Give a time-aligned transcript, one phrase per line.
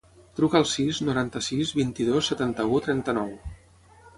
[0.37, 3.33] Truca al sis, noranta-sis, vint-i-dos, setanta-u, trenta-nou.